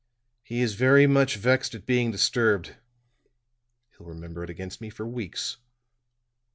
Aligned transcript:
"He 0.41 0.61
is 0.61 0.73
very 0.73 1.05
much 1.05 1.35
vexed 1.35 1.75
at 1.75 1.85
being 1.85 2.09
disturbed. 2.09 2.73
He'll 3.95 4.07
remember 4.07 4.43
it 4.43 4.49
against 4.49 4.81
me 4.81 4.89
for 4.89 5.05
weeks." 5.05 5.57